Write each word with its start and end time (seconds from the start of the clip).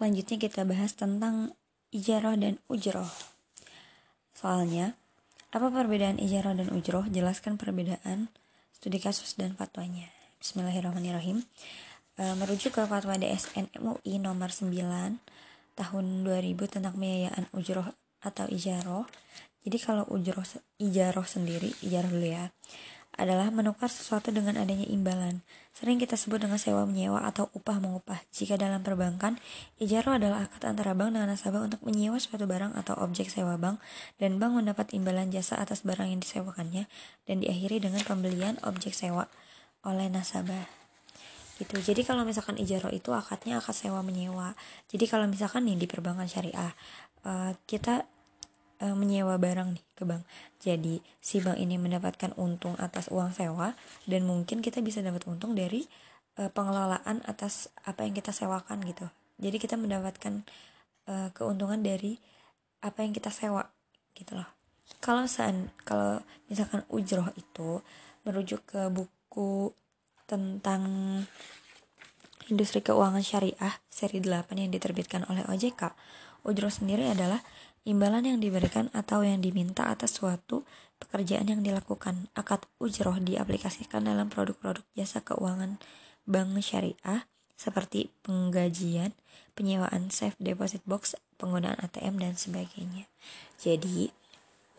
Selanjutnya 0.00 0.40
kita 0.40 0.64
bahas 0.64 0.96
tentang 0.96 1.52
ijarah 1.92 2.32
dan 2.32 2.56
ujroh. 2.72 3.12
Soalnya, 4.32 4.96
apa 5.52 5.68
perbedaan 5.68 6.16
ijarah 6.16 6.56
dan 6.56 6.72
ujroh? 6.72 7.04
Jelaskan 7.12 7.60
perbedaan 7.60 8.32
studi 8.72 8.96
kasus 8.96 9.36
dan 9.36 9.52
fatwanya. 9.52 10.08
Bismillahirrahmanirrahim. 10.40 11.44
E, 12.16 12.32
merujuk 12.32 12.80
ke 12.80 12.88
fatwa 12.88 13.12
DSN 13.12 13.76
MUI 13.76 14.16
nomor 14.24 14.48
9 14.48 14.72
tahun 15.76 16.04
2000 16.24 16.72
tentang 16.80 16.96
pembiayaan 16.96 17.52
ujroh 17.52 17.92
atau 18.24 18.48
ijaroh. 18.48 19.04
Jadi 19.68 19.76
kalau 19.84 20.08
ujroh 20.08 20.48
ijaroh 20.80 21.28
sendiri, 21.28 21.76
ijaroh 21.84 22.08
dulu 22.08 22.24
ya 22.24 22.48
adalah 23.18 23.50
menukar 23.50 23.90
sesuatu 23.90 24.30
dengan 24.30 24.54
adanya 24.60 24.86
imbalan. 24.86 25.42
Sering 25.74 25.98
kita 25.98 26.14
sebut 26.14 26.38
dengan 26.38 26.58
sewa 26.58 26.86
menyewa 26.86 27.26
atau 27.26 27.50
upah 27.56 27.82
mengupah. 27.82 28.20
Jika 28.30 28.54
dalam 28.54 28.86
perbankan, 28.86 29.38
ijarah 29.82 30.18
adalah 30.18 30.46
akad 30.46 30.70
antara 30.70 30.94
bank 30.94 31.14
dengan 31.14 31.34
nasabah 31.34 31.66
untuk 31.66 31.82
menyewa 31.82 32.22
suatu 32.22 32.46
barang 32.46 32.78
atau 32.78 32.94
objek 33.02 33.26
sewa 33.32 33.58
bank 33.58 33.82
dan 34.22 34.38
bank 34.38 34.62
mendapat 34.62 34.94
imbalan 34.94 35.30
jasa 35.34 35.58
atas 35.58 35.82
barang 35.82 36.06
yang 36.06 36.20
disewakannya 36.22 36.86
dan 37.26 37.36
diakhiri 37.42 37.82
dengan 37.82 38.02
pembelian 38.06 38.60
objek 38.62 38.94
sewa 38.94 39.26
oleh 39.82 40.06
nasabah. 40.06 40.80
Gitu. 41.60 41.76
Jadi 41.76 42.08
kalau 42.08 42.24
misalkan 42.24 42.56
ijarah 42.56 42.88
itu 42.88 43.12
akadnya 43.12 43.60
akad 43.60 43.76
sewa 43.76 44.00
menyewa. 44.00 44.56
Jadi 44.88 45.04
kalau 45.04 45.28
misalkan 45.28 45.68
nih 45.68 45.76
di 45.76 45.84
perbankan 45.84 46.24
syariah, 46.24 46.72
uh, 47.28 47.52
kita 47.68 48.08
uh, 48.80 48.96
menyewa 48.96 49.36
barang 49.36 49.76
nih 49.76 49.84
ke 49.94 50.02
bank. 50.08 50.24
Jadi 50.60 51.00
si 51.20 51.38
bank 51.40 51.60
ini 51.60 51.76
mendapatkan 51.76 52.32
untung 52.40 52.74
atas 52.80 53.12
uang 53.12 53.32
sewa 53.36 53.76
dan 54.08 54.24
mungkin 54.24 54.64
kita 54.64 54.80
bisa 54.80 55.04
dapat 55.04 55.24
untung 55.28 55.52
dari 55.52 55.84
uh, 56.40 56.48
pengelolaan 56.50 57.22
atas 57.28 57.68
apa 57.84 58.04
yang 58.04 58.16
kita 58.16 58.32
sewakan 58.32 58.82
gitu. 58.84 59.06
Jadi 59.40 59.56
kita 59.56 59.76
mendapatkan 59.80 60.44
uh, 61.08 61.28
keuntungan 61.32 61.80
dari 61.80 62.16
apa 62.80 63.04
yang 63.04 63.12
kita 63.12 63.28
sewa 63.28 63.64
gitu 64.16 64.36
loh. 64.36 64.48
Kalau 64.98 65.24
san 65.30 65.70
kalau 65.86 66.20
misalkan 66.50 66.82
ujroh 66.90 67.30
itu 67.38 67.80
merujuk 68.26 68.66
ke 68.66 68.90
buku 68.90 69.72
tentang 70.26 70.82
industri 72.50 72.82
keuangan 72.82 73.22
syariah 73.22 73.78
seri 73.86 74.18
8 74.18 74.50
yang 74.58 74.70
diterbitkan 74.74 75.22
oleh 75.30 75.46
OJK. 75.46 75.94
Ujroh 76.42 76.72
sendiri 76.72 77.06
adalah 77.06 77.44
imbalan 77.88 78.28
yang 78.28 78.38
diberikan 78.40 78.92
atau 78.92 79.24
yang 79.24 79.40
diminta 79.40 79.88
atas 79.88 80.20
suatu 80.20 80.68
pekerjaan 81.00 81.48
yang 81.48 81.64
dilakukan. 81.64 82.28
Akad 82.36 82.68
ujroh 82.76 83.16
diaplikasikan 83.16 84.04
dalam 84.04 84.28
produk-produk 84.28 84.84
jasa 84.92 85.24
keuangan 85.24 85.80
bank 86.28 86.60
syariah 86.60 87.24
seperti 87.56 88.08
penggajian, 88.24 89.12
penyewaan 89.52 90.08
safe 90.08 90.36
deposit 90.40 90.80
box, 90.88 91.16
penggunaan 91.36 91.76
ATM, 91.76 92.16
dan 92.16 92.32
sebagainya. 92.32 93.04
Jadi, 93.60 94.08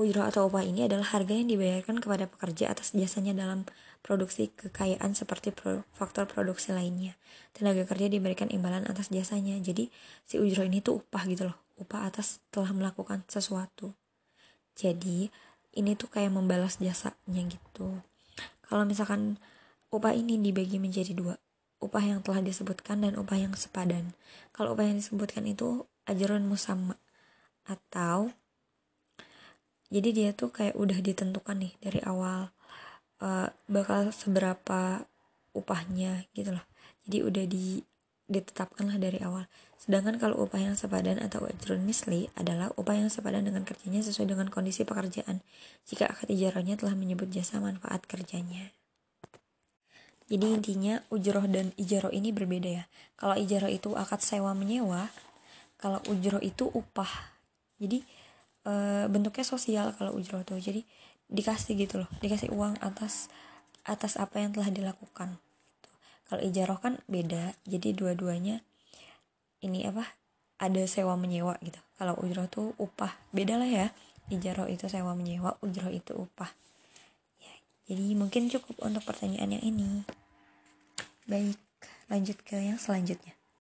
ujroh 0.00 0.24
atau 0.24 0.48
upah 0.48 0.64
ini 0.64 0.88
adalah 0.88 1.04
harga 1.12 1.36
yang 1.36 1.52
dibayarkan 1.52 2.00
kepada 2.00 2.24
pekerja 2.24 2.72
atas 2.72 2.96
jasanya 2.96 3.36
dalam 3.36 3.68
produksi 4.00 4.48
kekayaan 4.48 5.12
seperti 5.12 5.52
faktor 5.92 6.24
produksi 6.24 6.72
lainnya. 6.72 7.20
Tenaga 7.52 7.84
kerja 7.84 8.08
diberikan 8.08 8.48
imbalan 8.48 8.88
atas 8.88 9.12
jasanya. 9.12 9.60
Jadi, 9.60 9.92
si 10.24 10.40
ujroh 10.40 10.64
ini 10.64 10.80
tuh 10.80 11.04
upah 11.04 11.28
gitu 11.28 11.52
loh 11.52 11.69
upah 11.80 12.12
atas 12.12 12.44
telah 12.52 12.70
melakukan 12.76 13.24
sesuatu. 13.26 13.96
Jadi, 14.76 15.32
ini 15.74 15.96
tuh 15.96 16.12
kayak 16.12 16.30
membalas 16.30 16.76
jasanya 16.78 17.42
gitu. 17.48 18.04
Kalau 18.68 18.84
misalkan 18.86 19.40
upah 19.90 20.14
ini 20.14 20.38
dibagi 20.38 20.78
menjadi 20.78 21.16
dua, 21.16 21.34
upah 21.82 22.04
yang 22.04 22.20
telah 22.22 22.44
disebutkan 22.44 23.02
dan 23.02 23.16
upah 23.16 23.40
yang 23.40 23.56
sepadan. 23.56 24.14
Kalau 24.54 24.76
upah 24.76 24.86
yang 24.86 25.00
disebutkan 25.00 25.48
itu 25.48 25.88
ajaran 26.06 26.46
musamma 26.46 27.00
atau 27.66 28.30
jadi 29.90 30.08
dia 30.14 30.30
tuh 30.30 30.54
kayak 30.54 30.78
udah 30.78 30.98
ditentukan 31.02 31.66
nih 31.66 31.74
dari 31.82 32.00
awal 32.06 32.54
uh, 33.18 33.50
bakal 33.66 34.14
seberapa 34.14 35.02
upahnya 35.50 36.30
gitu 36.30 36.54
loh. 36.54 36.66
Jadi 37.06 37.18
udah 37.26 37.44
di 37.50 37.82
ditetapkanlah 38.30 39.02
dari 39.02 39.18
awal. 39.20 39.50
Sedangkan 39.74 40.22
kalau 40.22 40.46
upah 40.46 40.62
yang 40.62 40.78
sepadan 40.78 41.18
atau 41.18 41.42
ajrun 41.50 41.82
misli 41.82 42.30
adalah 42.38 42.70
upah 42.78 42.94
yang 42.94 43.10
sepadan 43.10 43.42
dengan 43.42 43.66
kerjanya 43.66 44.06
sesuai 44.06 44.30
dengan 44.30 44.46
kondisi 44.46 44.86
pekerjaan 44.86 45.42
jika 45.90 46.06
akad 46.06 46.30
ijarahnya 46.30 46.78
telah 46.78 46.94
menyebut 46.94 47.26
jasa 47.34 47.58
manfaat 47.58 48.06
kerjanya. 48.06 48.70
Jadi 50.30 50.46
intinya 50.46 51.02
ujroh 51.10 51.42
dan 51.50 51.74
ijaroh 51.74 52.14
ini 52.14 52.30
berbeda 52.30 52.70
ya. 52.70 52.84
Kalau 53.18 53.34
ijaroh 53.34 53.66
itu 53.66 53.98
akad 53.98 54.22
sewa 54.22 54.54
menyewa, 54.54 55.10
kalau 55.74 55.98
ujroh 56.06 56.38
itu 56.38 56.70
upah. 56.70 57.10
Jadi 57.82 57.98
e, 58.62 58.72
bentuknya 59.10 59.42
sosial 59.42 59.90
kalau 59.98 60.14
ujroh 60.14 60.46
tuh. 60.46 60.62
Jadi 60.62 60.86
dikasih 61.26 61.74
gitu 61.74 61.98
loh, 61.98 62.10
dikasih 62.22 62.54
uang 62.54 62.78
atas 62.78 63.26
atas 63.82 64.14
apa 64.22 64.38
yang 64.38 64.54
telah 64.54 64.70
dilakukan 64.70 65.34
kalau 66.30 66.46
ijaroh 66.46 66.78
kan 66.78 67.02
beda 67.10 67.58
jadi 67.66 67.90
dua-duanya 67.90 68.62
ini 69.66 69.82
apa 69.90 70.06
ada 70.62 70.86
sewa 70.86 71.18
menyewa 71.18 71.58
gitu. 71.64 71.82
Kalau 71.98 72.14
ujroh 72.22 72.46
tuh 72.46 72.76
upah 72.78 73.16
beda 73.34 73.58
lah 73.58 73.66
ya. 73.66 73.86
Ijaroh 74.30 74.70
itu 74.70 74.86
sewa 74.86 75.18
menyewa 75.18 75.58
ujroh 75.58 75.90
itu 75.90 76.14
upah. 76.14 76.54
Ya 77.42 77.52
jadi 77.90 78.14
mungkin 78.14 78.46
cukup 78.46 78.78
untuk 78.86 79.02
pertanyaan 79.02 79.58
yang 79.58 79.64
ini. 79.66 80.06
Baik 81.26 81.58
lanjut 82.06 82.38
ke 82.46 82.62
yang 82.62 82.78
selanjutnya 82.78 83.39